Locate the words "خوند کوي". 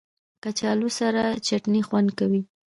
1.87-2.41